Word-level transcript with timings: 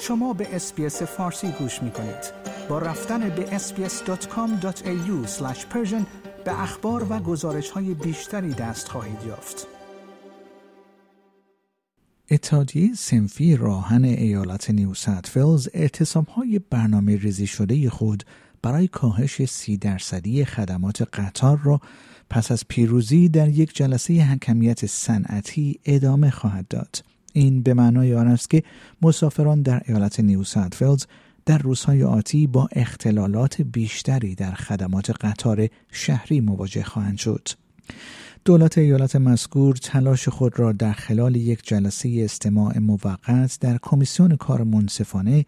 شما 0.00 0.32
به 0.32 0.56
SBS 0.56 1.02
فارسی 1.02 1.48
گوش 1.58 1.82
می 1.82 1.90
کنید. 1.90 2.32
با 2.68 2.78
رفتن 2.78 3.28
به 3.28 3.58
sbs.com.au 3.58 5.26
به 6.44 6.62
اخبار 6.62 7.06
و 7.12 7.18
گزارش 7.18 7.70
های 7.70 7.94
بیشتری 7.94 8.54
دست 8.54 8.88
خواهید 8.88 9.18
یافت. 9.26 9.66
اتحادیه 12.30 12.94
صنفی 12.94 13.56
راه‌آهن 13.56 14.04
ایالت 14.04 14.70
نیو 14.70 14.92
ساوت 15.24 15.46
ولز 15.46 15.68
اعتصاب 15.74 16.28
های 16.28 16.58
برنامه 16.58 17.16
ریزی 17.16 17.46
شده 17.46 17.90
خود 17.90 18.22
برای 18.62 18.88
کاهش 18.88 19.44
سی 19.44 19.76
درصدی 19.76 20.44
خدمات 20.44 21.02
قطار 21.02 21.60
را 21.64 21.80
پس 22.30 22.52
از 22.52 22.64
پیروزی 22.68 23.28
در 23.28 23.48
یک 23.48 23.76
جلسه 23.76 24.14
حکمیت 24.14 24.86
صنعتی 24.86 25.80
ادامه 25.84 26.30
خواهد 26.30 26.68
داد. 26.68 26.96
این 27.36 27.62
به 27.62 27.74
معنای 27.74 28.14
آن 28.14 28.28
است 28.28 28.50
که 28.50 28.62
مسافران 29.02 29.62
در 29.62 29.82
ایالت 29.86 30.20
نیو 30.20 30.44
فیلز 30.72 31.06
در 31.46 31.58
روزهای 31.58 32.04
آتی 32.04 32.46
با 32.46 32.68
اختلالات 32.72 33.62
بیشتری 33.62 34.34
در 34.34 34.52
خدمات 34.54 35.10
قطار 35.10 35.68
شهری 35.92 36.40
مواجه 36.40 36.82
خواهند 36.82 37.18
شد. 37.18 37.48
دولت 38.44 38.78
ایالت 38.78 39.16
مذکور 39.16 39.76
تلاش 39.76 40.28
خود 40.28 40.58
را 40.58 40.72
در 40.72 40.92
خلال 40.92 41.36
یک 41.36 41.60
جلسه 41.62 42.20
استماع 42.24 42.78
موقت 42.78 43.58
در 43.60 43.78
کمیسیون 43.82 44.36
کار 44.36 44.62
منصفانه 44.62 45.46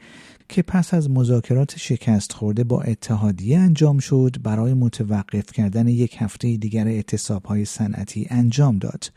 که 0.49 0.63
پس 0.63 0.95
از 0.95 1.11
مذاکرات 1.11 1.79
شکست 1.79 2.33
خورده 2.33 2.65
با 2.65 2.83
اتحادیه 2.83 3.59
انجام 3.59 3.99
شد 3.99 4.37
برای 4.43 4.75
متوقف 4.75 5.53
کردن 5.53 5.89
یک 5.89 6.17
هفته 6.19 6.57
دیگر 6.57 6.89
اعتصاب 6.89 7.45
های 7.45 7.65
صنعتی 7.65 8.27
انجام 8.31 8.79
داد. 8.79 9.11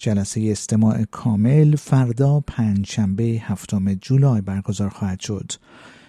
جلسه 0.00 0.48
استماع 0.52 1.04
کامل 1.04 1.76
فردا 1.76 2.40
پنجشنبه 2.40 3.24
هفتم 3.24 3.94
جولای 3.94 4.40
برگزار 4.40 4.88
خواهد 4.88 5.20
شد. 5.20 5.52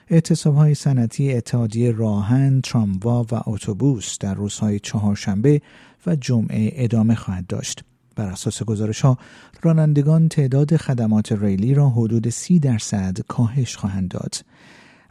اعتصاب 0.07 0.55
های 0.55 0.75
سنتی 0.75 1.33
اتحادیه 1.33 1.91
راهن، 1.91 2.61
تراموا 2.61 3.23
و 3.23 3.41
اتوبوس 3.47 4.17
در 4.19 4.33
روزهای 4.33 4.79
چهارشنبه 4.79 5.61
و 6.05 6.15
جمعه 6.15 6.71
ادامه 6.75 7.15
خواهد 7.15 7.47
داشت. 7.47 7.83
بر 8.15 8.25
اساس 8.25 8.63
گزارش 8.63 9.01
ها 9.01 9.17
رانندگان 9.61 10.29
تعداد 10.29 10.77
خدمات 10.77 11.31
ریلی 11.31 11.73
را 11.73 11.89
حدود 11.89 12.29
سی 12.29 12.59
درصد 12.59 13.17
کاهش 13.27 13.75
خواهند 13.75 14.07
داد. 14.07 14.35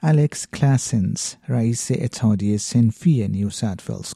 الکس 0.03 0.47
کلاسنز 0.55 1.21
رئیس 1.49 1.89
اتحادیه 1.91 2.57
سنفی 2.57 3.29
نیو 3.29 3.51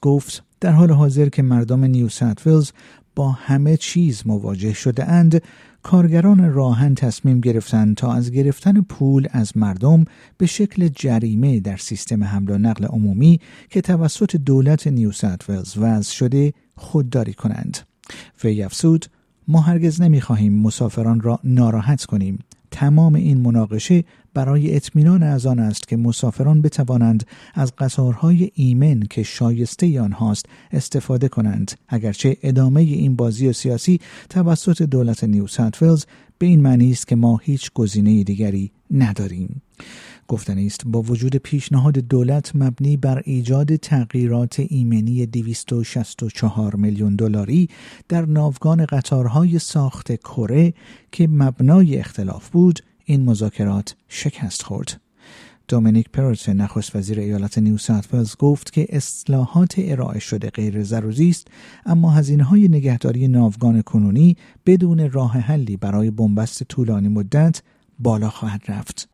گفت 0.03 0.43
در 0.61 0.71
حال 0.71 0.91
حاضر 0.91 1.29
که 1.29 1.43
مردم 1.43 1.85
نیو 1.85 2.09
ساوت 2.09 2.41
ولز 2.41 2.73
با 3.17 3.33
همه 3.33 3.77
چیز 3.77 4.23
مواجه 4.27 4.73
شده 4.73 5.09
اند 5.09 5.43
کارگران 5.83 6.53
راه‌آهن 6.53 6.95
تصمیم 6.95 7.41
گرفتند 7.41 7.97
تا 7.97 8.13
از 8.13 8.31
گرفتن 8.31 8.81
پول 8.81 9.29
از 9.31 9.57
مردم 9.57 10.05
به 10.39 10.47
شکل 10.47 10.89
جریمه 10.89 11.61
در 11.61 11.77
سیستم 11.77 12.25
حمل 12.25 12.51
و 12.51 12.59
نقل 12.59 12.85
عمومی 12.85 13.41
که 13.71 13.81
توسط 13.81 14.37
دولت 14.37 14.87
نیو 14.87 15.13
ولز 15.49 15.77
وضع 15.77 16.13
شده 16.13 16.53
خودداری 16.77 17.35
کنند. 17.35 17.79
وی 18.45 18.63
افزود 18.63 19.07
ما 19.49 19.61
هرگز 19.61 20.01
نمی‌خواهیم 20.01 20.63
مسافران 20.63 21.21
را 21.21 21.41
ناراحت 21.45 22.05
کنیم 22.05 22.39
تمام 22.75 23.15
این 23.15 23.41
مناقشه 23.41 24.05
برای 24.35 24.77
اطمینان 24.77 25.23
از 25.23 25.47
آن 25.47 25.59
است 25.59 25.89
که 25.89 25.97
مسافران 25.97 26.63
بتوانند 26.63 27.27
از 27.55 27.73
قطارهای 27.79 28.51
ایمن 28.55 29.01
که 29.01 29.23
شایسته 29.23 30.01
آنهاست 30.01 30.47
استفاده 30.73 31.29
کنند. 31.29 31.73
اگرچه 31.89 32.37
ادامه 32.43 32.81
این 32.81 33.17
بازی 33.17 33.53
سیاسی 33.53 34.01
توسط 34.31 34.83
دولت 34.83 35.25
نیو 35.25 35.47
ساوت 35.47 36.07
به 36.39 36.47
این 36.47 36.61
معنی 36.61 36.91
است 36.91 37.09
که 37.09 37.17
ما 37.17 37.41
هیچ 37.43 37.71
گزینه 37.75 38.25
دیگری 38.25 38.73
نداریم. 38.91 39.63
گفتنی 40.29 40.67
است 40.67 40.83
با 40.87 41.03
وجود 41.03 41.37
پیشنهاد 41.37 41.99
دولت 41.99 42.57
مبنی 42.57 42.97
بر 42.97 43.23
ایجاد 43.25 43.77
تغییرات 43.77 44.61
ایمنی 44.69 45.27
264 45.27 46.77
میلیون 46.77 47.17
دلاری 47.17 47.69
در 48.09 48.27
ناوگان 48.27 48.87
قطارهای 48.87 49.59
ساخت 49.59 50.13
کره 50.17 50.75
که 51.13 51.29
مبنای 51.29 51.99
اختلاف 51.99 52.49
بود 52.49 52.81
این 53.05 53.25
مذاکرات 53.25 53.97
شکست 54.09 54.63
خورد. 54.63 55.01
دومینیک 55.69 56.09
پروته 56.11 56.49
نخست 56.49 56.97
وزیر 56.97 57.21
ایالت 57.21 57.59
نیو 57.59 57.79
ساوت 57.79 58.08
ولز 58.08 58.37
گفت 58.39 58.73
که 58.73 58.87
اصلاحات 58.89 59.75
ارائه 59.79 60.19
شده 60.19 60.51
غیر 60.51 60.83
ضروری 60.83 61.31
است 61.31 61.49
اما 61.87 62.11
هزینه 62.11 62.45
های 62.45 62.69
نگهداری 62.69 63.29
ناوگان 63.29 63.83
کنونی 63.83 64.37
بدون 64.67 65.11
راه 65.11 65.33
حلی 65.39 65.77
برای 65.77 66.11
بن‌بست 66.11 66.63
طولانی 66.63 67.09
مدت 67.09 67.63
بالا 67.99 68.31
خواهد 68.31 68.63
رفت. 68.69 69.14